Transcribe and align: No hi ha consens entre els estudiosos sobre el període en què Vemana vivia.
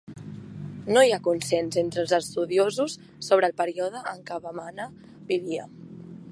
No 0.95 1.03
hi 1.07 1.11
ha 1.17 1.21
consens 1.27 1.77
entre 1.81 2.01
els 2.05 2.15
estudiosos 2.19 2.97
sobre 3.29 3.49
el 3.53 3.55
període 3.61 4.01
en 4.15 4.27
què 4.31 4.41
Vemana 4.49 4.89
vivia. 5.33 5.71